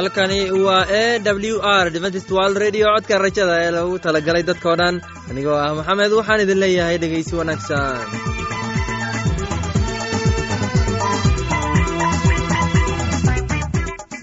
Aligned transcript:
halkani 0.00 0.40
waa 0.66 0.84
e 1.02 1.04
w 1.52 1.56
r 1.60 1.90
dventist 1.96 2.30
world 2.36 2.56
radio. 2.64 2.86
Codka 2.94 3.18
rajada 3.24 3.54
ee 3.64 3.70
lagu 3.76 3.94
talagalay 4.06 4.42
dadkoo 4.50 4.76
dhan. 4.80 4.94
Anigoo 5.30 5.56
ah 5.64 5.70
maxamed 5.78 6.12
waxaan 6.20 6.40
idin 6.44 6.58
leeyahay 6.64 6.96
dhegaysi 7.02 7.34
wanaagsan 7.40 8.29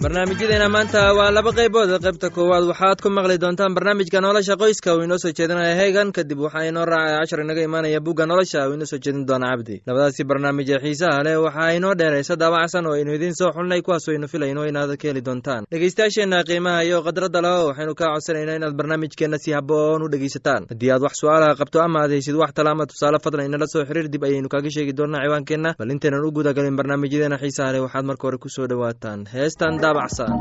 barnaamijyadeena 0.01 0.69
maanta 0.69 1.13
waa 1.17 1.31
laba 1.31 1.51
qaybood. 1.51 1.89
Qaybta 2.05 2.29
koowaad 2.29 2.63
waxaad 2.69 3.01
ku 3.01 3.09
maqli 3.09 3.37
doontaan 3.41 3.73
barnaamijka 3.73 4.21
nolosha 4.21 4.53
qoyska. 4.55 4.93
Uu 4.95 5.01
inoo 5.03 5.17
soo 5.17 5.31
jeedinaya 5.33 5.73
heegan 5.75 6.11
kadib 6.13 6.37
waxaa 6.39 6.69
inoo 6.69 6.85
raacaya 6.85 7.19
cashar 7.25 7.39
inaga 7.41 7.61
imaanaya 7.65 7.99
bugga 7.99 8.25
nolosha. 8.25 8.67
Uu 8.69 8.73
inoo 8.77 8.85
soo 8.85 8.97
jeedin 9.01 9.25
doona 9.25 9.47
cabdi. 9.55 9.81
Labadaasi 9.87 10.23
barnaamij 10.23 10.69
ee 10.69 10.79
xiisaha 10.83 11.23
leh 11.25 11.35
waxaa 11.41 11.71
inoo 11.77 11.95
dheeraysa 11.95 12.35
daabacsan 12.37 12.85
oo 12.85 12.93
aynu 12.93 13.13
idiin 13.15 13.33
soo 13.33 13.49
xulnay 13.51 13.81
kuwaas 13.81 14.07
aynu 14.09 14.27
filayno 14.27 14.65
inaad 14.69 14.93
ka 15.01 15.07
heli 15.07 15.21
doontaan. 15.25 15.65
Dhegeystayaasheenna 15.71 16.43
qiimaha 16.43 16.83
iyo 16.85 17.01
khadradda 17.01 17.41
leho 17.41 17.65
waxaynu 17.73 17.95
kaa 17.95 18.13
codsanaynaa 18.13 18.55
inaad 18.61 18.75
barnaamijkeenna 18.77 19.37
si 19.41 19.51
haboon 19.51 20.03
u 20.05 20.09
dhegeysataan 20.13 20.69
haddii 20.69 20.91
aad 20.93 21.01
wax 21.01 21.13
su'aalaha 21.21 21.55
qabto 21.57 21.81
ama 21.81 21.99
aad 22.05 22.11
haysid 22.13 22.35
wax 22.35 22.53
tala 22.53 22.71
ama 22.71 22.85
tusaale 22.85 23.17
fadlan 23.23 23.45
inala 23.49 23.65
soo 23.67 23.81
xiriir 23.85 24.07
dib 24.13 24.23
ayaynu 24.23 24.47
kaaga 24.49 24.69
sheegi 24.69 24.93
doonaa 24.93 25.25
ciwaankeenna. 25.25 25.73
Bal 25.79 25.89
intaynan 25.89 26.21
u 26.25 26.31
gudagalin 26.31 26.75
barnaamijyadeena 26.77 27.37
xiisaha 27.41 27.71
leh 27.73 27.81
waxaad 27.81 28.05
marka 28.05 28.27
hore 28.27 28.37
ku 28.37 28.49
soo 28.49 28.67
dhowaataan. 28.67 29.25
Heestan 29.33 29.79
daabacsan 29.87 30.31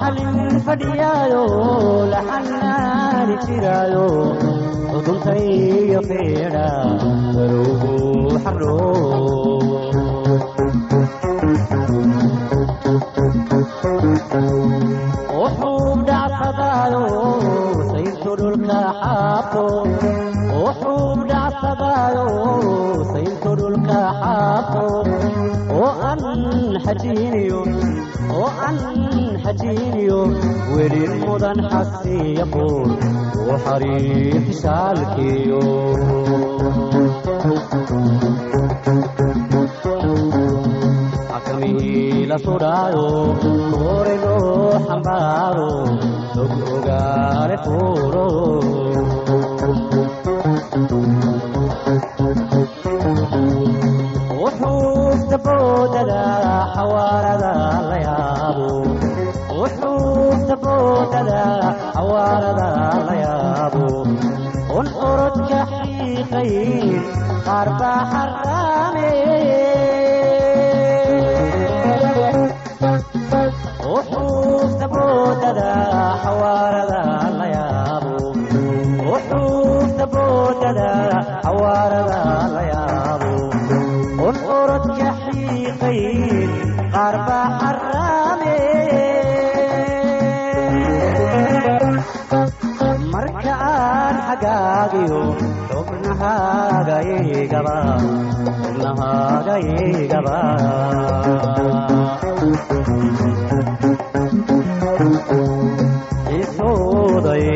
xalin 0.00 0.36
fadhiyaayo 0.66 1.42
la 2.12 2.20
jiraayo 3.46 4.06
xuduntaiyo 4.92 6.00
feedha 6.08 6.66
barowgu 7.34 7.94
xaroob 8.44 9.64
dhacsadaayo 16.08 17.04
ajiinyo 29.60 30.20
weli 30.74 31.02
mudan 31.20 31.58
xasiya 31.70 32.44
quur 32.54 32.88
u 33.52 33.54
xariix 33.64 34.46
saalkiyo 34.62 35.62
akamihiila 41.36 42.36
sudhaayo 42.46 43.06
koorego 43.72 44.36
xambaaro 44.86 45.72
og 46.42 46.52
wuxuu 54.40 55.28
daboodadaa 55.30 56.58
xawaarada 56.74 57.52
la 57.90 57.96
yaabo 58.06 58.68
saboodhada 60.50 61.42
qaar 67.46 67.68
baa 87.28 87.40
xaraame 87.60 87.79
aagiyo 94.48 95.20
xubnahaaga 95.70 96.96
igaba 97.40 97.76
isooday 106.40 107.48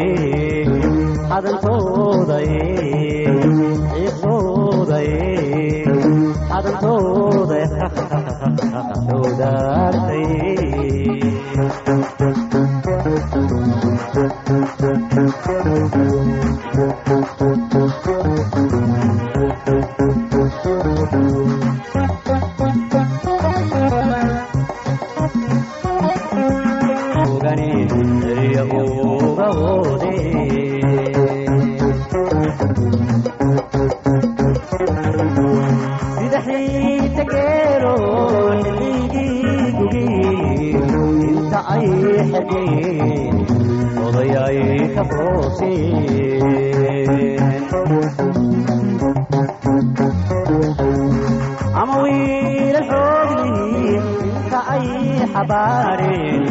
ay 55.24 55.30
xabaareen 55.34 56.44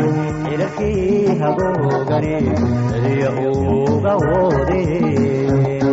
cilalkii 0.43 1.37
hagoogani 1.41 2.35
celiya 2.89 3.29
uga 3.49 4.13
woodeen 4.25 5.83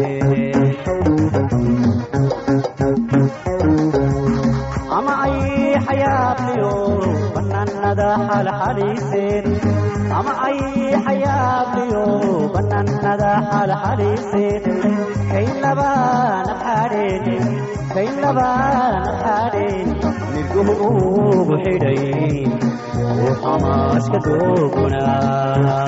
ama 4.97 5.13
ay 5.27 5.37
xayaadliyo 5.87 6.73
banaanada 7.35 8.09
xalxaliiseen 8.29 9.47
ama 10.19 10.33
ay 10.49 10.59
xayaadliyo 11.07 12.05
banaanada 12.55 13.33
xalxaliiseen 13.53 14.65
kayn 15.33 15.53
labaana 15.65 16.53
xaadheen 16.65 17.45
kayn 17.95 18.15
labaana 18.25 19.11
nirguhu 19.25 19.60
ugu 20.61 21.55
xidhay 21.65 22.01
uu 23.23 23.33
xamaaska 23.43 24.19
doogunaa 24.27 25.81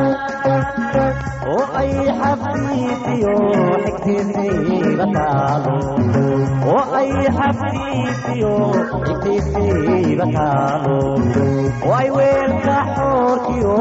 oo 1.54 1.64
ay 1.82 1.92
taalo 2.20 3.34
oo 6.72 6.82
ay 7.00 7.10
xaftiisiyo 7.38 8.54
xigtiisiiba 9.06 10.26
taalo 10.36 10.98
oo 11.86 11.94
ay 12.00 12.08
weelka 12.18 12.78
xoorkiyo 12.96 13.78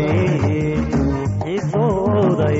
xiisooday 1.43 2.59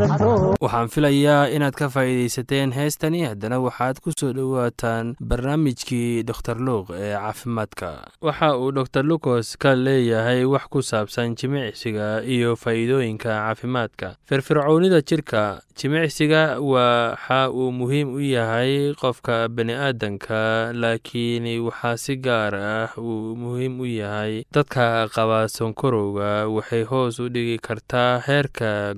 waxaan 0.00 0.88
filayaa 0.88 1.48
inaad 1.52 1.74
ka 1.76 1.88
faa'iidaysateen 1.92 2.72
heestani 2.72 3.18
haddana 3.28 3.58
waxaad 3.60 4.00
ku 4.00 4.10
soo 4.16 4.32
dhowaataan 4.32 5.12
barnaamijkii 5.20 6.22
doktor 6.24 6.56
luuq 6.56 6.90
ee 6.96 7.12
caafimaadka. 7.12 7.88
Waxa 8.26 8.48
uu 8.56 8.72
dor 8.72 9.04
lucos 9.04 9.56
ka 9.60 9.74
leeyahay 9.76 10.44
wax 10.48 10.64
ku 10.72 10.80
saabsan 10.82 11.34
jimicsiga 11.36 12.22
iyo 12.24 12.56
faa'iidooyinka 12.56 13.28
caafimaadka. 13.28 14.16
Firfircoonida 14.24 15.02
jirka 15.04 15.60
jimicsiga 15.76 16.56
waxa 16.60 17.50
uu 17.52 17.68
muhiim 17.72 18.14
u 18.16 18.20
yahay 18.20 18.94
qofka 18.96 19.48
bani-aadanka 19.52 20.72
laakiin 20.72 21.44
waxaa 21.68 21.96
si 22.00 22.16
gaar 22.16 22.54
ah 22.54 22.88
uu 22.96 23.36
muhiim 23.36 23.76
u 23.80 23.84
yahay 23.86 24.44
dadka 24.52 25.08
qaba 25.12 25.48
sonkorowga. 25.52 26.48
Waxay 26.48 26.82
hoos 26.88 27.20
u 27.20 27.28
dhigi 27.28 27.58
kartaa 27.60 28.20
heerka 28.26 28.94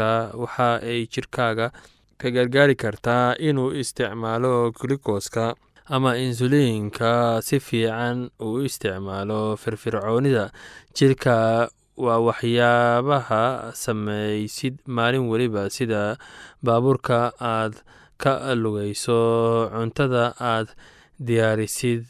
glukoska 0.00 0.32
waxa 0.36 0.80
ay 0.82 1.06
jirkaaga 1.12 1.66
ka 2.18 2.28
gargaari 2.30 2.74
kartaa 2.74 3.34
inuu 3.38 3.72
isticmaalo 3.80 4.72
glukoska 4.72 5.54
ama 5.88 6.16
insuliinka 6.16 7.40
si 7.42 7.60
fiican 7.60 8.30
uu 8.40 8.62
isticmaalo 8.64 9.56
firfircoonida. 9.56 10.50
Jirka 10.96 11.68
waa 11.96 12.18
waxyaabaha 12.28 13.72
samaysid 13.74 14.78
maalin 14.86 15.28
weliba 15.28 15.70
sida 15.70 16.16
baabuurka 16.62 17.32
aad 17.40 17.74
ka 18.18 18.54
lugayso 18.54 19.68
cuntada 19.72 20.32
aad 20.40 20.68
diyaarisid 21.28 22.06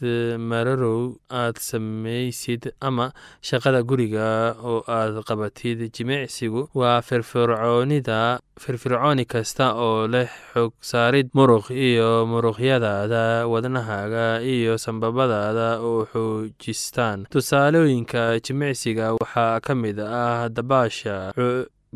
mararow 0.50 1.16
aad 1.42 1.56
samaysid 1.58 2.70
ama 2.80 3.06
shaqada 3.48 3.82
guriga 3.82 4.54
oo 4.62 4.82
aad 4.86 5.18
qabatid 5.28 5.78
jimicsigu. 5.96 6.68
Waa 6.74 7.00
firfircoonida 7.08 8.38
firfircooni 8.60 9.24
kasta 9.24 9.74
oo 9.74 10.06
leh 10.14 10.28
xog 10.52 10.72
saarid 10.90 11.28
muruq 11.34 11.70
iyo 11.70 12.26
muruqyadaada 12.32 13.46
wadnahaaga 13.52 14.26
iyo 14.54 14.78
sambabadaada 14.78 15.68
oo 15.80 16.06
xoojistaan. 16.12 17.26
Tusaalooyinka 17.34 18.40
jimicsiga 18.44 19.14
waxaa 19.20 19.60
ka 19.60 19.74
mid 19.74 19.98
ah 20.00 20.48
dabaasha 20.48 21.32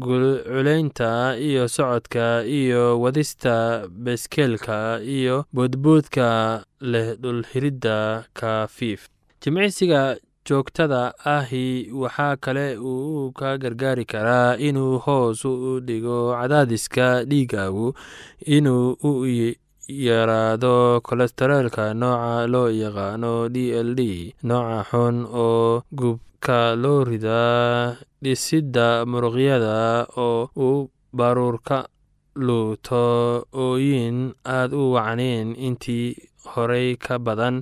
culeynta 0.04 1.36
iyo 1.38 1.68
socodka 1.68 2.44
iyo 2.44 3.00
wadista 3.00 3.86
beskeelka 3.88 5.00
iyo 5.02 5.44
boodboodka 5.54 6.64
leh 6.80 7.14
dhulxiridda 7.22 8.24
kafiif. 8.34 9.08
Jimicsiga 9.42 10.16
joogtada 10.46 11.14
ahi 11.24 11.90
waxaa 11.92 12.36
kale 12.36 12.76
uu 12.78 13.32
ka 13.32 13.58
gargaari 13.58 14.04
karaa 14.04 14.56
inuu 14.56 14.98
hoos 14.98 15.44
u 15.44 15.80
dhigo 15.80 16.34
cadaadiska 16.40 17.24
dhiigaagu 17.24 17.94
inuu 18.56 18.96
u 19.08 19.12
yaraado 19.88 21.00
kolestareelka 21.06 21.94
nooca 21.94 22.46
loo 22.52 22.68
yaqaano 22.82 23.48
d 23.54 23.56
l 23.86 23.94
d 23.94 24.02
nooca 24.48 24.78
xun 24.90 25.16
oo 25.44 25.82
gubka 25.92 26.33
loo 26.82 27.00
ridaa 27.08 27.96
dhisidda 28.22 28.86
muruqyada 29.10 29.74
oo 30.24 30.40
uu 30.66 30.78
baruurka 31.18 31.78
luuto 32.46 33.04
ooyin 33.64 34.18
aad 34.56 34.70
u 34.80 34.82
wacnayn 34.94 35.48
intii 35.66 36.08
horey 36.52 36.88
ka 37.04 37.14
badan 37.26 37.56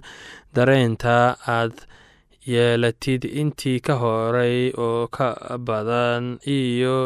dareenta 0.54 1.16
aad 1.56 1.74
yeelatid 2.52 3.22
intii 3.40 3.78
ka 3.86 3.94
horey 4.02 4.58
oo 4.86 5.06
ka 5.16 5.28
badan 5.68 6.22
iyo 6.58 6.96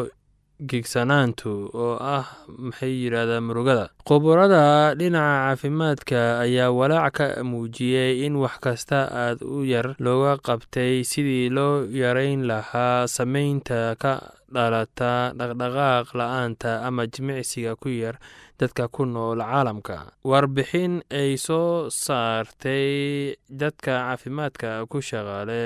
gigsanaantu 0.59 1.69
oo 1.73 1.97
ah 2.01 2.25
maxay 2.47 2.93
yidhahdaa 3.03 3.41
murugada? 3.41 3.89
Khuburada 4.07 4.95
dhinaca 4.95 5.53
caafimaadka 5.53 6.39
ayaa 6.45 6.71
walaac 6.71 7.13
ka 7.13 7.25
muujiyey 7.43 8.25
in 8.25 8.35
wax 8.41 8.57
kasta 8.59 8.99
aad 9.11 9.41
u 9.45 9.63
yar 9.65 9.95
looga 9.99 10.37
qabtay 10.41 11.03
sidii 11.03 11.49
loo 11.49 11.85
yareyn 11.85 12.45
lahaa 12.49 13.07
sameynta 13.07 13.95
ka 14.01 14.33
dhalata 14.53 15.33
dhaqdhaqaaq 15.37 16.07
la'aanta 16.19 16.81
ama 16.87 17.07
jimicsiga 17.07 17.75
ku 17.75 17.89
yar 17.89 18.15
dadka 18.59 18.87
ku 18.89 19.05
nool 19.05 19.37
caalamka. 19.39 19.97
Warbixin 20.25 21.03
ay 21.13 21.37
soo 21.37 21.89
saartay 21.93 23.35
dadka 23.49 23.93
caafimaadka 24.17 24.85
ku 24.89 24.97
shaqaale 25.09 25.61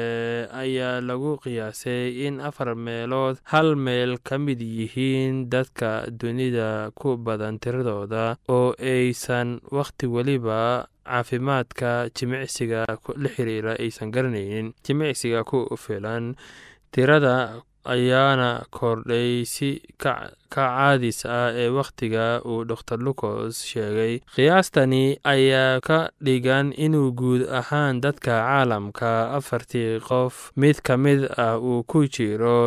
ayaa 0.52 1.00
lagu 1.02 1.38
qiyaasay 1.44 2.28
in 2.28 2.42
afar 2.44 2.76
meelood 2.76 3.40
hal 3.52 3.76
meel 3.76 4.18
ka 4.28 4.36
mid 4.38 4.60
yihiin 4.60 5.48
dadka 5.54 6.12
dunida 6.12 6.92
ku 7.00 7.16
badan 7.18 7.60
tiradooda 7.64 8.36
oo 8.50 8.76
aysan 8.80 9.60
wakhti 9.72 10.06
weliba 10.12 10.88
caafimaadka 11.08 12.10
jimicsiga 12.16 12.84
la 13.24 13.30
xiriira 13.36 13.74
aysan 13.80 14.12
garanaynin 14.12 14.74
jimicsiga 14.84 15.44
ku 15.48 15.60
filan 15.84 16.36
tirada 16.92 17.64
ayaana 17.86 18.66
kordhay 18.72 19.46
si 19.46 19.82
ka 19.98 20.14
caadis 20.52 21.26
ah 21.26 21.50
ee 21.56 21.70
wakhtiga 21.70 22.42
uu 22.46 22.66
dor 22.70 22.82
lucos 23.00 23.64
sheegay. 23.70 24.20
Qiyaastani 24.36 25.18
ayaa 25.24 25.80
ka 25.82 26.10
dhigan 26.26 26.74
inuu 26.76 27.12
guud 27.20 27.42
ahaan 27.60 28.02
dadka 28.04 28.34
caalamka 28.44 29.32
afartii 29.38 30.00
qof 30.08 30.52
mid 30.56 30.82
ka 30.84 30.98
mid 30.98 31.26
ah 31.38 31.56
uu 31.58 31.84
ku 31.84 32.04
jiro 32.16 32.58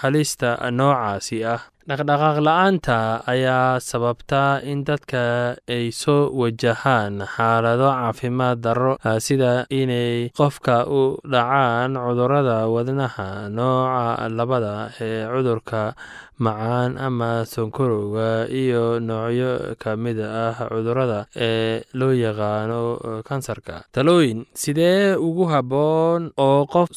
halista 0.00 0.56
noocaasi 0.70 1.44
ah 1.44 1.60
dhaqdhaqaaq 1.88 2.38
la'aanta 2.46 2.98
ayaa 3.28 3.76
sababta 3.76 4.64
in 4.64 4.84
dadka 4.88 5.52
ay 5.68 5.92
soo 5.92 6.32
wajahaan 6.40 7.20
xaalado 7.34 7.88
caafimaad 7.92 8.58
darro 8.64 8.92
sida 9.26 9.66
inay 9.68 10.32
qofka 10.32 10.88
u 10.88 11.20
dhacaan 11.32 11.92
cudurrada 12.04 12.58
wadnaha 12.74 13.28
nooca 13.52 14.28
labada 14.38 14.74
ee 15.00 15.28
cudurka 15.28 15.92
macaan 16.38 16.98
ama 16.98 17.44
sonkorowga 17.46 18.48
iyo 18.50 18.98
noocyo 19.00 19.76
ka 19.78 19.96
mid 19.96 20.18
ah 20.20 20.54
cudurrada 20.70 21.26
ee 21.36 21.82
loo 21.94 22.12
yaqaano 22.12 22.80
kansarka. 23.28 23.84
Talooyin 23.94 24.44
sidee 24.62 25.14
ugu 25.16 25.44
habboon 25.52 26.32
oo 26.38 26.66
qof 26.66 26.90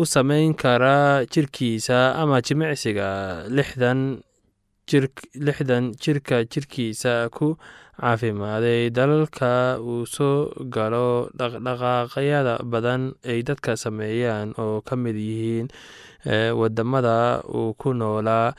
u 0.00 0.02
samayn 0.04 0.54
kara 0.54 1.24
jirkiisa 1.32 2.14
ama 2.20 2.40
jimicsiga 2.46 3.08
lixdan 3.48 4.00
jirka 6.02 6.36
jirkiisa 6.52 7.28
ku 7.36 7.56
caafimaaday 8.00 8.90
dalalka 8.90 9.78
uu 9.80 10.06
soo 10.06 10.52
galo 10.74 11.30
dhaqdhaqaaqyada 11.38 12.54
badan 12.72 13.12
ay 13.24 13.42
dadka 13.48 13.76
sameeyaan 13.76 14.54
oo 14.58 14.80
ka 14.86 14.96
mid 14.96 15.16
yihiin 15.16 15.68
waddamada 16.60 17.42
uu 17.48 17.74
ku 17.80 17.92
noolaa 17.94 18.54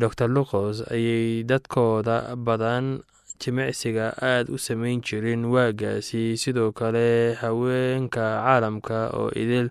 dor 0.00 0.30
lucos 0.30 0.82
ayay 0.90 1.42
dadkooda 1.50 2.36
badan 2.36 3.00
jimicsiga 3.40 4.12
aad 4.20 4.50
u 4.52 4.58
samayn 4.58 5.00
jirin. 5.00 5.44
Waagaasi 5.48 6.36
sidoo 6.36 6.72
kale 6.76 7.34
haweenka 7.40 8.20
caalamka 8.44 9.10
oo 9.16 9.30
idil 9.32 9.70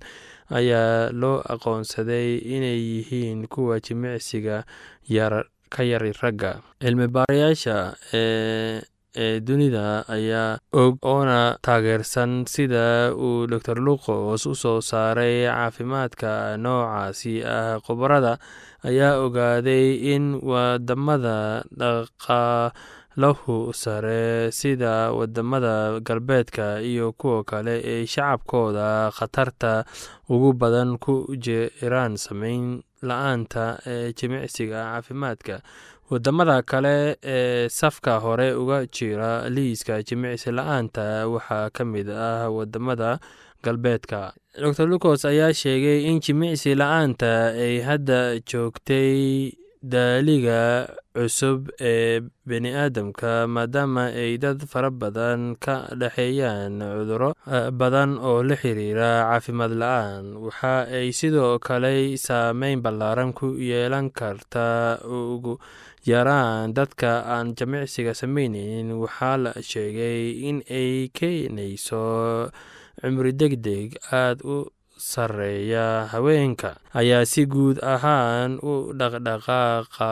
ayaa 0.49 1.11
loo 1.13 1.37
aqoonsaday 1.53 2.37
inay 2.55 2.79
yihiin 2.81 3.45
kuwa 3.47 3.77
jimicsiga 3.79 4.65
yar 5.05 5.45
ka 5.69 5.83
yari 5.83 6.11
ragga. 6.21 6.61
Cilmi 6.81 7.07
baarayaasha 7.07 7.77
ee 8.13 8.81
ee 9.17 9.39
dunida 9.41 10.05
ayaa 10.07 10.59
og 10.73 10.97
oona 11.01 11.57
taageersan 11.65 12.45
sida 12.45 13.09
uu 13.15 13.47
dor 13.49 13.79
lucos 13.81 14.45
u 14.45 14.53
soo 14.55 14.81
saaray 14.81 15.45
caafimaadka 15.49 16.57
noocaasi 16.61 17.33
ah 17.43 17.81
khubarada 17.85 18.37
ayaa 18.85 19.17
ogaaday 19.25 19.87
in 20.13 20.37
waddamada 20.51 21.65
dhaqaalahu 21.79 23.73
sare 23.73 24.51
sida 24.51 25.11
waddamada 25.11 25.99
galbeedka 25.99 26.81
iyo 26.81 27.11
kuwa 27.11 27.43
kale 27.43 27.81
ee 27.83 28.05
shacabkooda 28.05 29.11
khatarta 29.17 29.85
ugu 30.29 30.53
badan 30.53 30.97
ku 30.97 31.25
jiraan 31.45 32.15
sameyn 32.17 32.81
la'aanta 33.03 33.79
ee 33.85 34.13
jimicsiga 34.13 34.79
caafimaadka. 34.91 35.61
Wadamada 36.09 36.61
kale 36.61 37.17
ee 37.23 37.69
safka 37.69 38.19
hore 38.19 38.53
uga 38.53 38.85
jira 38.87 39.49
liiska 39.49 40.01
jimicsi 40.03 40.49
la'aanta 40.51 41.27
waxaa 41.29 41.69
ka 41.69 41.85
mid 41.85 42.09
ah 42.09 42.49
waddamada 42.49 43.19
galbeedka. 43.63 44.33
Dor 44.59 44.87
lucos 44.89 45.25
ayaa 45.25 45.53
sheegay 45.53 46.05
in 46.09 46.19
jimicsi 46.19 46.73
la'aanta 46.75 47.53
ay 47.53 47.81
hadda 47.85 48.39
joogtay 48.49 49.53
daaliga 49.81 50.87
cusub 51.15 51.69
ee 51.79 52.19
bini 52.45 52.69
aadamka 52.75 53.47
maadaama 53.47 54.11
ay 54.11 54.35
dad 54.37 54.59
fara 54.67 54.91
badan 54.91 55.55
ka 55.55 55.87
dhexeeyaan 55.95 56.79
cuduro 56.83 57.31
badan 57.71 58.19
oo 58.19 58.43
la 58.43 58.55
xiriira 58.59 59.23
caafimaad 59.31 59.71
la'aan. 59.81 60.25
Waxa 60.35 60.83
ay 60.91 61.11
sidoo 61.15 61.59
kale 61.63 62.17
saameyn 62.19 62.83
ballaaran 62.83 63.31
ku 63.33 63.55
yeelan 63.55 64.11
karta 64.11 64.99
ugu 65.07 65.55
yaraan 66.03 66.75
dadka 66.75 67.23
aan 67.23 67.55
jimicsiga 67.55 68.11
sameyneynin 68.11 68.91
waxaa 68.99 69.37
la 69.43 69.51
sheegay 69.63 70.43
in 70.49 70.59
ay 70.67 71.07
keenayso 71.15 72.51
cumri 72.99 73.31
deg 73.31 73.53
deg 73.63 73.95
aada 74.11 74.43
u 74.43 74.67
sareeya 74.99 76.11
haweenka. 76.11 76.75
Ayaa 76.93 77.23
si 77.25 77.47
guud 77.47 77.79
ahaan 77.79 78.59
u 78.59 78.91
dhaqdhaqaaqa 78.99 80.11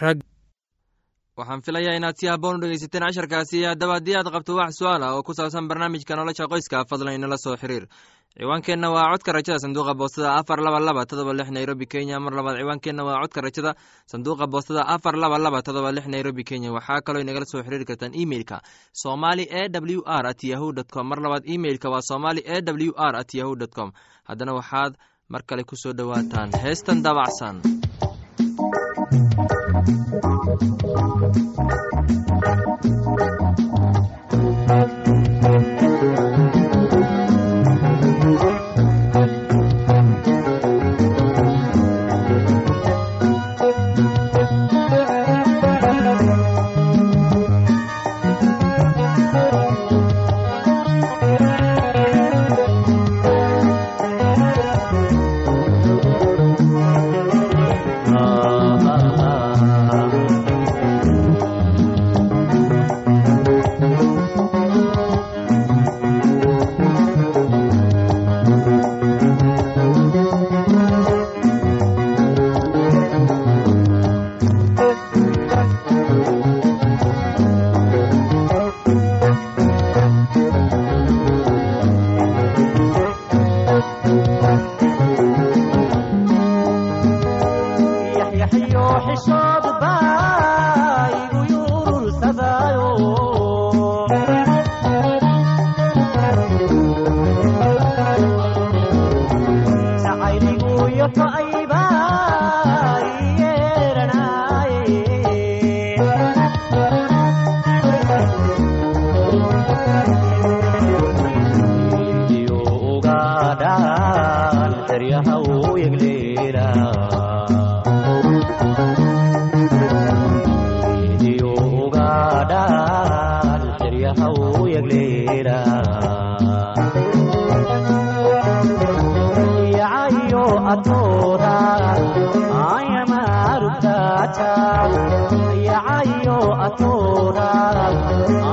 rag 0.00 0.20
waxaan 1.38 1.62
filayaa 1.62 1.94
inaad 1.98 2.16
si 2.20 2.26
haboon 2.26 2.56
u 2.56 2.60
dhegeysateen 2.62 3.04
casharkaasi 3.06 3.58
haddaba 3.70 3.94
haddii 3.98 4.16
aad 4.18 4.28
qabto 4.34 4.52
wax 4.58 4.74
su'aal 4.78 5.02
ah 5.06 5.14
oo 5.16 5.22
ku 5.22 5.32
saabsan 5.38 5.68
barnaamijka 5.70 6.16
nolosha 6.16 6.50
qoyska 6.52 6.84
fadlan 6.90 7.14
inala 7.14 7.36
soo 7.44 7.56
xiriir. 7.56 7.86
Ciwaankeenna 8.38 8.90
waa 8.94 9.10
codka 9.12 9.32
rajada 9.32 9.58
sanduuqa 9.58 9.94
boostada 9.94 10.34
afar 10.38 10.58
laba 10.66 10.78
laba 10.80 11.02
todoba 11.10 11.32
lix 11.38 11.48
nairobi 11.50 11.86
kenya. 11.86 12.20
Mar 12.20 12.32
labaad 12.38 12.58
ciwaankeenna 12.60 13.02
waa 13.08 13.20
codka 13.22 13.40
rajada 13.46 13.74
sanduuqa 14.12 14.46
boostada 14.52 14.82
afar 14.94 15.14
laba 15.22 15.38
laba 15.38 15.62
todoba 15.62 15.92
lix 15.96 16.06
nairobi 16.06 16.42
kenya. 16.44 16.72
Waxaa 16.76 17.00
kaloo 17.06 17.20
inagala 17.22 17.46
soo 17.52 17.62
xiriiri 17.62 17.84
kartaan 17.84 18.14
emeilka 18.22 18.60
somali 18.92 19.44
e 19.50 19.62
w 19.96 20.02
r 20.06 20.26
at 20.26 20.42
yahu 20.44 20.72
dt 20.72 20.90
com. 20.94 21.06
Mar 21.08 21.18
labaad 21.24 21.44
emeilka 21.54 21.88
waa 21.90 22.02
somali 22.10 22.40
e 22.46 22.58
w 22.62 22.92
r 22.96 23.14
at 23.16 23.30
yahu 23.34 23.54
dt 23.56 23.72
com. 23.74 23.92
Haddana 24.28 24.52
waxaad 24.58 24.92
mar 25.28 25.42
kale 25.46 25.62
ku 25.64 25.76
soo 25.76 25.92
dhowaataan. 25.92 26.50
Heestan 26.62 27.02
Thank 29.10 29.32
you. 34.42 34.57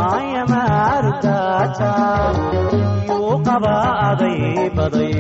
aayamaardaata 0.02 1.92
yuu 3.10 3.36
qabaaday 3.48 4.42
baday 4.78 5.16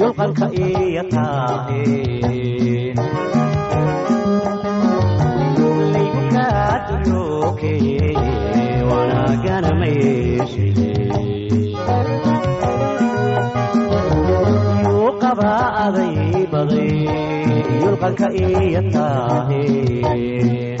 yulqanka 0.00 0.46
iyo 0.66 1.02
taaheen 1.14 2.96
linkaaduyoke 5.94 7.72
wanaagana 8.90 9.70
mayeeshiyuu 13.40 15.10
qabaaday 15.22 16.16
baday 16.52 16.94
yulqanka 17.82 18.26
iyo 18.46 18.82
taaheen 18.94 20.80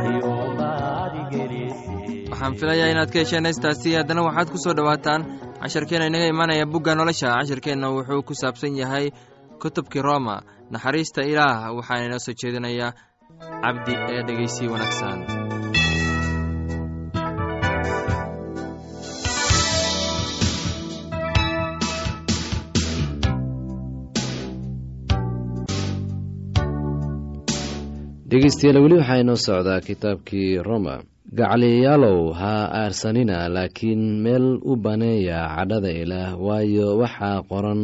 waxaan 2.41 2.57
filayaa 2.59 2.89
inaad 2.93 3.11
ka 3.13 3.19
hesheen 3.21 3.45
heystaasi 3.47 3.93
haddana 3.97 4.21
waxaad 4.27 4.49
ku 4.53 4.57
soo 4.63 4.73
dhowaataan 4.77 5.21
casharkeenna 5.61 6.07
inaga 6.09 6.27
imaanaya 6.33 6.65
bugga 6.73 6.95
nolosha. 6.95 7.29
Casharkeenna 7.39 7.87
wuxuu 7.95 8.21
ku 8.27 8.33
saabsan 8.41 8.73
yahay 8.81 9.05
kutubkii 9.61 10.01
rooma. 10.07 10.35
Naxariista 10.73 11.21
ilaah 11.31 11.69
waxaana 11.77 12.05
inoo 12.09 12.21
soo 12.25 12.33
jeedinayaa 12.41 12.91
cabdi 13.63 13.93
ee 14.13 14.21
dhegeysii 14.27 14.71
wanaagsan. 14.73 15.17
Dhegeystayaal 28.31 28.79
weli 28.83 28.95
waxaa 28.99 29.21
inoo 29.23 29.35
socdaa 29.45 29.79
kitaabkii 29.87 30.49
roma 30.67 30.93
gacaliyaalow 31.29 32.33
ha 32.33 32.53
aarsanina 32.81 33.37
laakiin 33.49 34.21
meel 34.23 34.59
u 34.71 34.75
baneeya 34.75 35.39
cadhada 35.55 35.91
ilaah 36.01 36.33
waayo 36.47 36.97
waxaa 37.01 37.41
qoran 37.51 37.81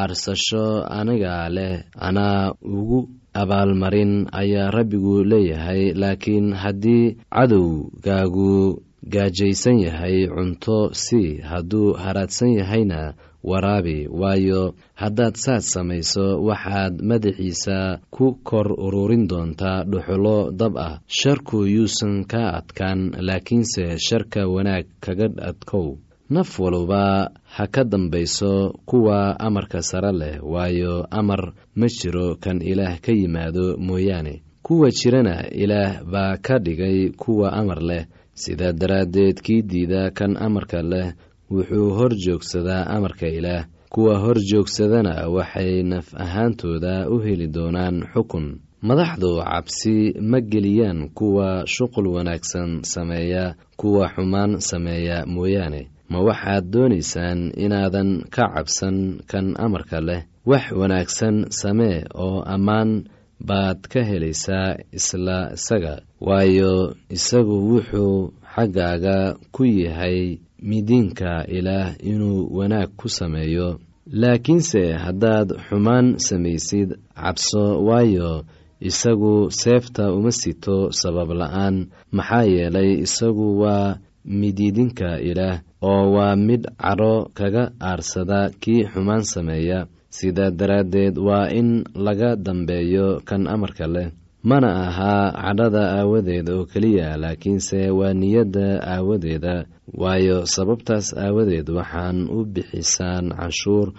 aarsasho 0.00 0.66
aniga 0.98 1.48
leh 1.56 1.74
anaa 2.08 2.52
ugu 2.78 3.00
abaalmarin 3.42 4.12
ayaa 4.42 4.70
rabbigu 4.78 5.24
leeyahay 5.32 5.82
laakiin 6.02 6.52
haddii 6.62 7.16
cadowgaagu 7.36 8.82
gaajaysan 9.12 9.78
yahay 9.86 10.26
cunto 10.34 10.78
si 10.92 11.22
hadduu 11.50 11.92
haraadsan 12.02 12.52
yahayna 12.60 13.14
waraabi 13.44 14.08
waayo 14.20 14.74
haddaad 14.94 15.34
saad 15.34 15.60
samayso 15.62 16.42
waxaad 16.48 17.00
madaxiisa 17.02 17.98
ku 18.10 18.36
kor 18.42 18.68
ururin 18.86 19.26
doontaa 19.28 19.84
dhuxulo 19.84 20.50
dab 20.52 20.76
ah. 20.76 21.00
Sharku 21.08 21.64
yuusan 21.66 22.24
ka 22.24 22.42
adkaan 22.58 23.00
laakiinse 23.26 23.98
sharka 23.98 24.46
wanaag 24.48 24.86
kaga 25.00 25.28
adkow. 25.50 25.96
Naf 26.30 26.58
waluba 26.60 27.30
ha 27.56 27.66
ka 27.66 27.82
dambayso 27.84 28.78
kuwa 28.86 29.34
amarka 29.40 29.82
sare 29.82 30.12
leh 30.12 30.36
waayo 30.42 31.06
amar 31.10 31.52
ma 31.74 31.86
jiro 31.86 32.36
kan 32.36 32.62
ilaah 32.62 33.00
ka 33.02 33.12
yimaado 33.12 33.76
mooyaane. 33.78 34.42
Kuwa 34.62 34.90
jirana 34.90 35.50
ilaah 35.50 36.04
baa 36.04 36.36
ka 36.36 36.58
dhigay 36.58 37.10
kuwa 37.16 37.52
amar 37.52 37.82
leh. 37.82 38.06
Sidaa 38.34 38.72
daraaddeed 38.72 39.40
kii 39.42 39.62
diida 39.62 40.10
kan 40.14 40.36
amarka 40.38 40.82
leh 40.82 41.12
wuxuu 41.50 41.90
hor 41.98 42.12
joogsadaa 42.24 42.86
amarka 42.86 43.26
ilaah. 43.28 43.64
Kuwa 43.90 44.18
hor 44.18 44.38
joogsadana 44.50 45.28
waxay 45.28 45.82
naf 45.82 46.14
ahaantooda 46.14 47.08
u 47.10 47.18
heli 47.18 47.46
doonaan 47.48 48.06
xukun. 48.14 48.60
Madaxdu 48.82 49.30
cabsi 49.44 50.14
ma 50.20 50.40
geliyaan 50.40 51.08
kuwa 51.14 51.64
shuqul 51.66 52.06
wanaagsan 52.06 52.82
sameeya 52.82 53.54
kuwa 53.76 54.08
xumaan 54.14 54.60
sameeya 54.60 55.26
mooyaane. 55.26 55.88
Ma 56.10 56.18
waxaad 56.26 56.64
doonaysaan 56.72 57.52
inaadan 57.64 58.10
ka 58.34 58.44
cabsan 58.54 58.96
kan 59.30 59.54
amarka 59.58 60.00
leh? 60.00 60.22
Wax 60.46 60.72
wanaagsan 60.72 61.36
samee 61.50 62.04
oo 62.14 62.42
ammaan 62.54 63.04
baad 63.48 63.78
ka 63.92 64.00
helaysaa 64.04 64.76
isla 64.92 65.50
isaga. 65.54 65.94
Waayo 66.20 66.94
isagu 67.10 67.56
wuxuu 67.70 68.32
xaggaaga 68.54 69.36
ku 69.52 69.64
yahay 69.64 70.38
midiinka 70.62 71.46
ilaah 71.48 71.94
inuu 72.10 72.48
wanaag 72.58 72.90
ku 72.96 73.08
sameeyo. 73.08 73.78
Laakiinse 74.12 74.92
haddaad 74.92 75.48
xumaan 75.68 76.18
samaysid 76.18 76.90
cabso 77.14 77.84
waayo 77.86 78.44
isagu 78.80 79.50
seefta 79.50 80.12
uma 80.12 80.32
sito 80.32 80.90
sabab 81.00 81.30
la'aan. 81.40 81.76
Maxaa 82.12 82.44
yeelay 82.54 82.90
isagu 83.06 83.60
waa 83.62 83.98
midiidinka 84.24 85.20
ilaah 85.20 85.60
oo 85.82 86.12
waa 86.14 86.36
mid 86.36 86.62
cadho 86.82 87.30
kaga 87.34 87.64
aarsada 87.80 88.50
kii 88.60 88.82
xumaan 88.92 89.22
sameeya. 89.24 89.86
Sidaa 90.10 90.50
daraaddeed 90.50 91.18
waa 91.18 91.46
in 91.58 91.84
laga 91.94 92.36
dambeeyo 92.36 93.20
kan 93.28 93.46
amarka 93.46 93.86
leh 93.86 94.08
mana 94.42 94.68
ahaa 94.88 95.32
cadhada 95.32 95.82
aawadeed 96.00 96.48
oo 96.50 96.64
keliya 96.64 97.16
laakiinse 97.16 97.90
waa 97.90 98.12
niyadda 98.14 98.80
aawadeeda. 98.82 99.66
Waayo 99.94 100.46
sababtaas 100.46 101.14
aawadeed 101.14 101.68
waxaan 101.70 102.28
u 102.30 102.44
bixisaan 102.44 103.28
canshuur 103.38 103.92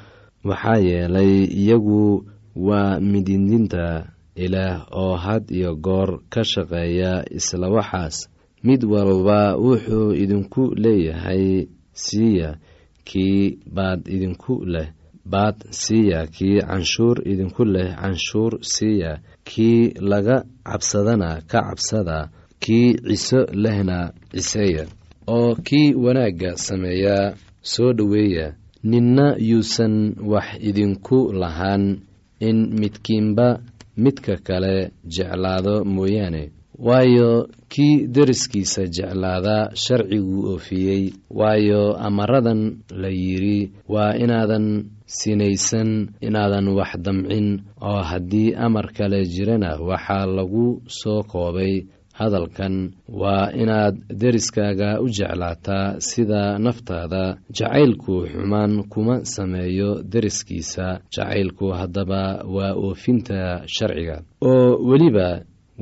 waxaa 0.43 0.77
yeelay 0.87 1.33
iyagu 1.61 2.25
waa 2.55 2.99
mididinta 2.99 4.07
ilaah 4.35 4.87
oo 4.91 5.15
had 5.15 5.43
iyo 5.51 5.75
goor 5.75 6.19
ka 6.29 6.43
shaqeeya 6.43 7.25
isla 7.37 7.69
waxaas. 7.69 8.29
Mid 8.63 8.83
walba 8.83 9.57
wuxuu 9.57 10.13
idinku 10.13 10.73
leeyahay 10.75 11.67
siiya 11.93 12.57
kii 13.03 13.59
baad 13.75 14.07
idinku 14.07 14.65
leh 14.65 14.87
baad 15.25 15.55
siiya 15.69 16.27
kii 16.27 16.61
canshuur 16.61 17.17
idinku 17.31 17.65
leh 17.65 17.89
canshuur 18.01 18.57
siiya 18.61 19.19
kii 19.43 19.93
laga 20.11 20.43
cabsadana 20.63 21.41
ka 21.51 21.59
cabsada 21.67 22.29
kii 22.63 22.93
ciso 23.07 23.39
lehna 23.63 24.13
ciseeya 24.33 24.85
oo 25.27 25.55
kii 25.55 25.93
wanaagga 25.93 26.57
sameeya 26.57 27.33
soo 27.61 27.93
dhoweeya. 27.93 28.53
Ninna 28.83 29.35
yuusan 29.37 30.15
wax 30.31 30.47
idinku 30.59 31.31
lahaan 31.33 32.01
in 32.39 32.57
midkiinba 32.79 33.61
midka 33.97 34.35
kale 34.47 34.91
jeclaado 35.05 35.85
mooyaane. 35.85 36.49
Waayo 36.79 37.47
kii 37.69 38.07
deriskiisa 38.07 38.87
jeclaadaa 38.87 39.69
sharciguu 39.83 40.45
oofiyey. 40.51 41.13
Waayo 41.29 41.93
amaradan 41.97 42.61
la 42.89 43.09
yidhi 43.09 43.71
waa 43.89 44.15
inaadan 44.17 44.85
sinaysan 45.19 45.91
inaadan 46.27 46.67
wax 46.77 46.91
damcin 47.05 47.47
oo 47.89 48.01
haddii 48.09 48.49
amar 48.65 48.87
kale 48.97 49.19
jirana 49.33 49.71
waxaa 49.89 50.25
lagu 50.37 50.81
soo 50.99 51.21
koobay. 51.31 51.75
Hadalkan 52.21 52.75
waa 53.21 53.49
inaad 53.61 53.95
deriskaaga 54.21 54.89
u 55.03 55.07
jeclaataa 55.17 55.95
sida 56.09 56.59
naftaada. 56.65 57.23
Jacaylku 57.57 58.15
xumaan 58.31 58.73
kuma 58.93 59.15
sameeyo 59.25 59.89
deriskiisa. 60.13 60.87
Jacaylku 61.15 61.65
haddaba 61.79 62.43
waa 62.55 62.73
oofinta 62.85 63.63
sharciga. 63.75 64.17
Oo 64.49 64.77
weliba 64.89 65.29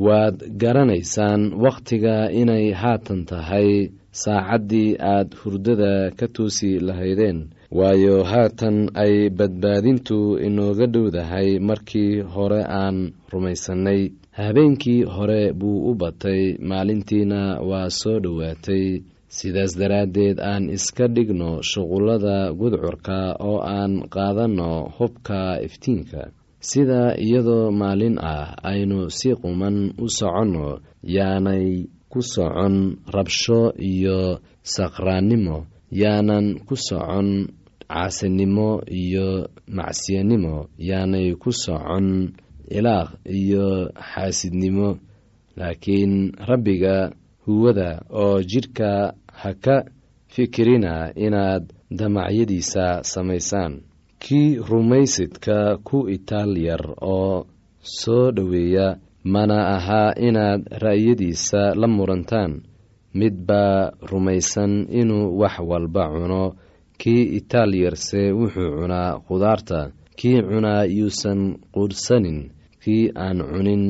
waad 0.06 0.38
garanaysaan 0.62 1.42
wakhtiga 1.64 2.16
inay 2.42 2.66
haatan 2.82 3.26
tahay. 3.30 3.70
Saacaddii 4.12 4.96
aad 5.14 5.30
hurdada 5.42 5.94
ka 6.20 6.28
toosi 6.36 6.80
lahaydeen 6.88 7.40
waayo 7.72 8.24
haatan 8.24 8.90
ay 8.94 9.30
badbaadintu 9.30 10.40
inooga 10.42 10.88
dhowdahay 10.88 11.60
markii 11.60 12.22
hore 12.22 12.62
aan 12.66 13.14
rumaysannay. 13.32 14.12
Habeenkii 14.32 15.04
hore 15.04 15.54
buu 15.54 15.92
u 15.92 15.96
batay 15.96 16.58
maalintiina 16.70 17.60
waa 17.62 17.90
soo 17.90 18.20
dhowaatay. 18.20 19.02
Sidaas 19.28 19.78
daraaddeed 19.78 20.40
aan 20.42 20.70
iska 20.74 21.08
dhigno 21.08 21.62
shuqullada 21.62 22.50
gudcurka 22.60 23.36
oo 23.40 23.60
aan 23.62 24.10
qaadanno 24.10 24.90
hubka 24.98 25.62
iftiinka. 25.62 26.32
Sida 26.60 27.14
iyadoo 27.26 27.72
maalin 27.72 28.18
ah 28.34 28.56
aynu 28.72 29.10
si 29.18 29.30
quman 29.42 29.94
u 30.04 30.08
soconno 30.10 30.80
yaanay 31.16 31.86
ku 32.12 32.20
socon 32.34 32.98
rabsho 33.16 33.62
iyo 33.78 34.40
saqraannimo 34.64 35.58
yaanan 36.02 36.46
ku 36.68 36.76
socon 36.76 37.30
caasinimo 37.90 38.70
iyo 39.02 39.50
macsiyanimo 39.78 40.56
yaanay 40.78 41.34
ku 41.42 41.50
socon 41.64 42.08
ilaaq 42.78 43.10
iyo 43.40 43.90
xaasidnimo. 44.12 44.90
Laakiin 45.60 46.14
rabbiga 46.50 47.12
huwada 47.46 47.90
oo 48.22 48.42
jidhka 48.50 49.14
ha 49.42 49.52
ka 49.64 49.76
fikirina 50.34 51.12
inaad 51.26 51.64
damacyadiisa 51.92 53.04
samaysaan. 53.04 53.74
Kii 54.20 54.56
rumaysidka 54.70 55.78
ku 55.88 55.98
itaal 56.16 56.54
yar 56.68 56.84
oo 57.02 57.48
soo 57.82 58.32
dhoweeya 58.32 58.88
mana 59.24 59.58
ahaa 59.76 60.14
inaad 60.28 60.62
ra'yadiisa 60.84 61.76
la 61.76 61.88
murantaan. 61.88 62.62
Mid 63.14 63.36
baa 63.48 63.92
rumaysan 64.12 64.86
inuu 64.92 65.40
wax 65.40 65.56
walba 65.70 66.04
cuno 66.14 66.44
kii 67.02 67.24
itaal 67.40 67.72
yarse 67.84 68.22
wuxuu 68.40 68.72
cunaa 68.80 69.20
khudaarta. 69.28 69.80
Kii 70.20 70.42
cunaa 70.50 70.84
yuusan 70.98 71.42
quudhsanin 71.74 72.40
kii 72.84 73.04
aan 73.26 73.38
cunin 73.52 73.84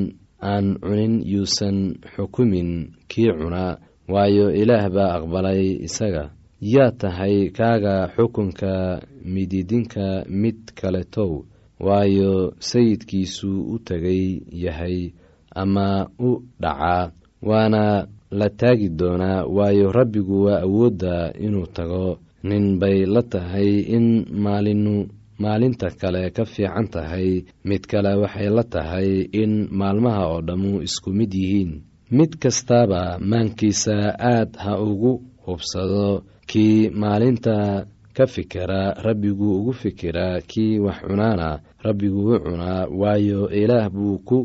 aan 0.52 0.66
cunin 0.86 1.14
yuusan 1.34 1.78
xukumin. 2.14 2.70
Kii 3.12 3.32
cunaa 3.40 3.78
waayo 4.14 4.48
ilaah 4.62 4.86
baa 4.96 5.12
aqbalay 5.18 5.64
isaga. 5.88 6.24
Yaa 6.74 6.92
tahay 6.92 7.50
kaaga 7.58 7.96
xukunka 8.16 8.72
mididinka 9.34 10.06
mid 10.42 10.60
kaletow 10.80 11.32
waayo 11.80 12.54
sayidkiisu 12.60 13.52
u 13.74 13.80
tegay 13.88 14.24
yahay 14.64 14.98
ama 15.62 15.88
u 16.20 16.30
dhacaa. 16.62 17.12
Waana 17.42 18.08
la 18.32 18.50
taagi 18.50 18.90
doonaa 19.00 19.46
waayo 19.56 19.92
rabbigu 19.92 20.44
waa 20.46 20.62
awoodda 20.62 21.34
inuu 21.46 21.66
tago 21.78 22.20
nin 22.44 22.80
bay 22.82 23.06
la 23.06 23.22
tahay 23.34 23.72
in 23.96 24.26
maalinu 24.44 24.96
maalinta 25.44 25.88
kale 26.02 26.32
ka 26.36 26.44
fiican 26.46 26.88
tahay. 26.94 27.44
Mid 27.68 27.84
kale 27.92 28.12
waxay 28.22 28.50
la 28.58 28.64
tahay 28.64 29.10
in 29.42 29.68
maalmaha 29.80 30.24
oo 30.32 30.42
dhammu 30.48 30.82
isku 30.88 31.10
mid 31.20 31.32
yihiin. 31.34 31.72
Mid 32.18 32.32
kastaaba 32.42 33.02
maankiisa 33.30 33.96
aad 34.32 34.52
ha 34.64 34.74
ugu 34.90 35.14
hubsado. 35.46 36.24
Kii 36.50 36.90
maalinta 37.02 37.86
ka 38.16 38.26
fikera 38.28 38.82
rabbiguu 39.06 39.54
ugu 39.60 39.74
fikiraa 39.82 40.42
kii 40.52 40.80
wax 40.86 40.98
cunaana 41.08 41.60
rabbiguu 41.86 42.34
u 42.36 42.40
cunaa 42.46 42.88
waayo 43.00 43.50
ilaah 43.62 43.88
buu 43.94 44.18
ku 44.28 44.38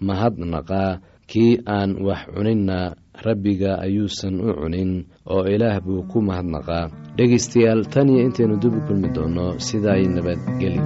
mahadnaqaa 0.00 1.00
kii 1.30 1.58
aan 1.66 1.90
wax 2.06 2.20
cuninna 2.34 2.78
rabbiga 3.26 3.70
ayuusan 3.86 4.34
u 4.40 4.50
cunin 4.60 4.90
oo 5.34 5.42
ilaah 5.54 5.76
buu 5.84 6.02
ku 6.10 6.18
mahadnaqaa. 6.28 6.86
Dhegaystayaal 7.16 7.80
tan 7.92 8.08
iyo 8.12 8.20
intaynu 8.26 8.54
dib 8.62 8.74
u 8.78 8.80
kulmi 8.86 9.08
doonno 9.16 9.46
sidaay 9.66 10.02
nabadgeli 10.14 10.80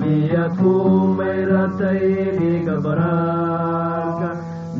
miyaad 0.00 0.52
ku 0.60 0.72
mayratay 1.18 2.02
dhiiga 2.38 2.74
baraarka 2.84 4.28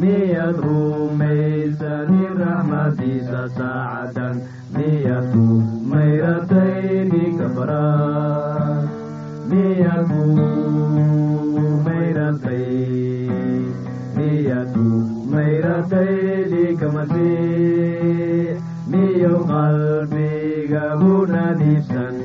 miyaad 0.01 0.59
rumaysanin 0.67 2.35
raxmadiisa 2.43 3.41
saacadan 3.57 4.37
miyaad 4.77 5.27
ku 5.35 5.45
mayratay 5.93 6.77
dhiiga 7.13 7.49
baraar 7.57 8.85
miyaad 9.51 10.11
ku 10.13 10.25
mayratay 11.87 12.67
miyaad 14.19 14.71
ku 14.77 14.87
qalbigagu 19.51 21.15
nadiifsan 21.35 22.17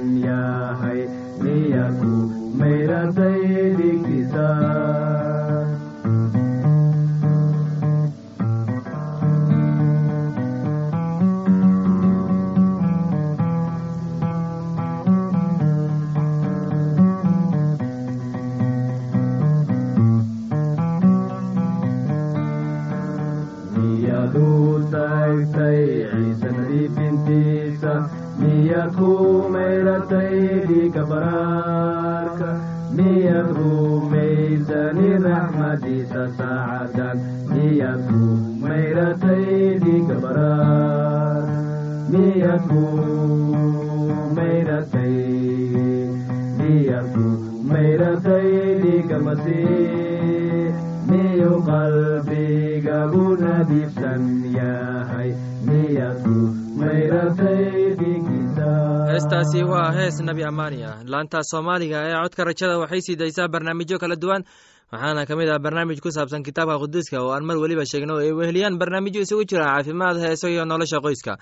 heestaasi 59.11 59.63
waa 59.71 59.91
hees 59.97 60.19
nebi 60.27 60.43
amaani 60.49 60.79
ah 60.89 60.95
laanta 61.13 61.39
soomaaliga 61.51 61.97
ee 62.09 62.15
codka 62.23 62.43
rajada 62.49 62.75
waxay 62.83 63.01
sii 63.07 63.15
daysaa 63.21 63.47
barnaamijyo 63.53 63.97
kala 64.03 64.15
duwan 64.23 64.43
waxaana 64.93 65.25
ka 65.29 65.33
mid 65.39 65.49
ah 65.49 65.57
barnaamij 65.65 65.97
ku 66.03 66.09
saabsan 66.13 66.43
kitaabka 66.45 66.77
quduuska 66.81 67.17
oo 67.23 67.31
aan 67.33 67.45
mar 67.49 67.57
weliba 67.57 67.81
sheegno 67.91 68.17
ay 68.21 68.29
weheliyaan 68.39 68.77
barnaamijyo 68.81 69.21
isugu 69.25 69.43
jira 69.49 69.65
caafimaad 69.65 70.17
heeso 70.21 70.47
iyo 70.53 70.65
nolosha 70.65 70.99
qoyska. 71.01 71.33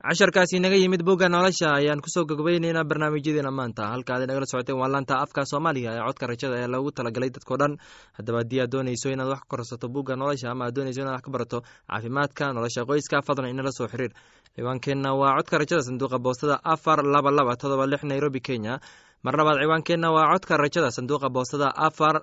Casharkaasi 0.00 0.60
naga 0.62 0.76
yimid 0.78 1.02
bugga 1.02 1.26
nolosha 1.28 1.74
ayaan 1.74 2.00
ku 2.00 2.08
soo 2.14 2.24
gogobeyneynaa 2.24 2.84
barnaamijyadeena 2.90 3.50
maanta. 3.50 3.82
Halkaad 3.92 4.22
nagala 4.30 4.46
socoteen 4.46 4.78
waa 4.78 4.88
laanta 4.94 5.18
afka 5.24 5.42
soomaaliga 5.44 5.90
ee 5.96 6.02
codka 6.06 6.26
rajada 6.30 6.56
ee 6.62 6.68
loogu 6.70 6.90
talagalay 6.92 7.30
dadkao 7.34 7.56
dhan. 7.60 7.72
Haddaba 8.16 8.38
haddii 8.42 8.60
aad 8.62 8.70
dooneyso 8.72 9.08
inaad 9.10 9.28
wax 9.34 9.42
korsato 9.50 9.88
bugga 9.88 10.14
nolosha 10.16 10.50
ama 10.54 10.64
aad 10.68 10.74
dooneyso 10.76 11.00
inaad 11.02 11.14
wax 11.18 11.22
ka 11.26 11.30
barato 11.34 11.58
caafimaadka 11.90 12.52
nolosha 12.56 12.86
qoyska 12.86 13.22
fadlan 13.26 13.50
inala 13.50 13.72
soo 13.78 13.88
xiriir. 13.92 14.12
Ciwaankeenna 14.54 15.10
waa 15.20 15.34
codka 15.38 15.58
rajada 15.58 15.82
sanduuqa 15.82 16.18
boostada 16.18 16.60
afar 16.64 17.02
laba 17.14 17.30
laba 17.30 17.56
todoba 17.56 17.86
lix 17.90 18.02
nairobi 18.04 18.40
kenya. 18.40 18.78
Mar 19.24 19.34
labaad 19.36 19.58
ciwaankeenna 19.64 20.08
waa 20.16 20.30
codka 20.32 20.54
rajada 20.56 20.90
sanduuqa 20.96 21.28
boostada 21.36 21.68
afar 21.88 22.22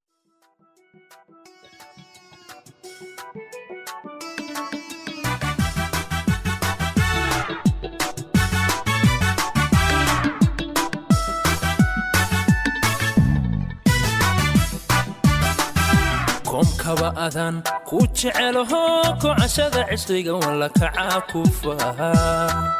koomkaba 16.91 17.15
adan 17.25 17.63
ku 17.85 17.99
jecelaho 18.13 19.15
kocashada 19.21 19.81
cishqiga 19.89 20.33
walla 20.41 20.67
kacaa 20.69 21.21
ku 21.31 21.43
fahaa 21.61 22.73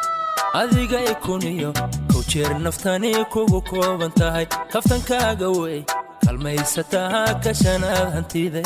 adiga 0.54 1.00
ikuniyo 1.12 1.72
kow 2.12 2.22
jeer 2.32 2.52
naftani 2.66 3.12
kugu 3.34 3.62
kooban 3.70 4.12
tahay 4.20 4.46
kaftankaaga 4.74 5.48
wey 5.60 5.84
kalmaysataa 6.26 7.40
kashanaad 7.44 8.08
hantide 8.16 8.64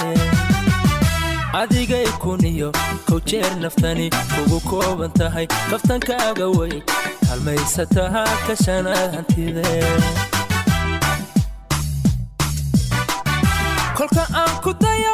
adiga 1.62 1.98
ikuniyo 2.10 2.72
kow 3.08 3.20
jeer 3.30 3.52
naftani 3.64 4.10
kugu 4.36 4.60
kooban 4.70 5.12
tahay 5.20 5.48
kaftankaaga 5.72 6.48
wey 6.58 6.82
kalmaysataa 7.30 8.26
kashanaad 8.48 9.12
hantide 9.16 9.66
kolka 13.98 14.24
aan 14.42 14.56
ku 14.64 14.72
dayo 14.84 15.14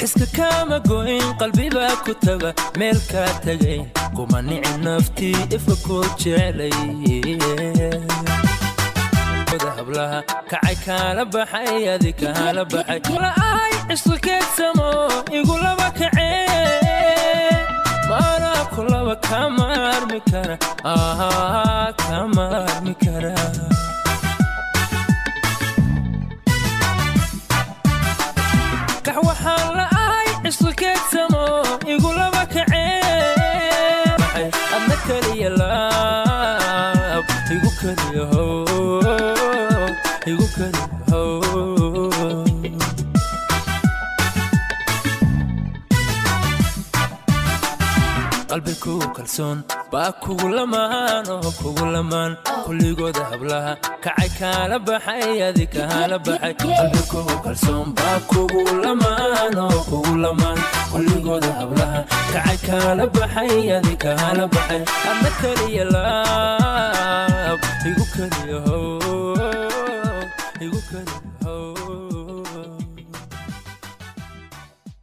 xiska 0.00 0.26
kaama 0.36 0.78
goyn 0.88 1.24
qalbibaa 1.40 1.94
ku 2.04 2.12
taga 2.26 2.50
meel 2.78 2.98
kaa 3.12 3.30
tagayn 3.44 3.82
kuma 4.16 4.38
nici 4.48 4.72
naftii 4.84 5.38
ifa 5.56 5.74
koo 5.86 6.04
jeclay 6.20 6.74
hablaha 9.78 10.18
kacay 10.50 10.76
kaala 10.86 11.22
baxay 11.34 11.82
adi 11.94 12.10
kaala 12.20 12.62
baxay. 12.72 13.00
La'ahay 13.24 13.72
cisqikeedsamo 13.88 14.88
igulaba 15.38 15.88
kacee 15.98 17.56
maanaa 18.10 18.62
kulaba 18.74 19.14
kama 19.28 19.66
armi 19.94 20.20
kara 20.30 20.56
kama 22.08 22.44
armi 22.72 22.94
kara 23.04 23.34
how 37.80 38.66
igu 40.26 40.46
keliya 40.54 40.89
kugu 48.90 49.08
kalsoon 49.16 49.58
baa 49.92 50.10
kugu 50.22 50.48
lamaan 50.56 51.26
oo 51.34 51.50
kugu 51.60 51.84
lamaan. 51.94 52.32
Kulligooda 52.66 53.22
hablaha 53.30 53.72
kacay 54.04 54.30
kaala 54.38 54.76
baxay 54.86 55.38
adi 55.48 55.64
kaala 55.74 56.16
baxay. 56.26 56.54
Qalbi 56.62 57.02
kugu 57.12 57.36
kalsoon 57.44 57.86
baa 57.98 58.18
kugu 58.30 58.60
lamaan 58.84 59.54
oo 59.64 59.80
kugu 59.90 60.14
lamaan. 60.24 60.58
Kulligooda 60.92 61.50
hablaha 61.60 62.00
kacay 62.34 62.58
kaala 62.66 63.04
baxay 63.14 63.54
adi 63.76 63.94
kaala 64.04 64.44
baxay. 64.54 64.82
Adna 65.10 65.30
keliya 65.40 65.84
laab 65.94 67.60
igu 67.88 68.04
keliya 68.14 68.58
how 68.66 68.84
igu 70.64 70.80
keliya 70.90 71.18
how 71.44 72.09